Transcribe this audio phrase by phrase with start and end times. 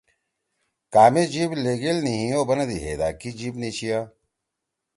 [0.93, 3.99] کامے جئِب لیِگیل نی ہیو بنَدی ہیدا کی جیِب نی چھیِا۔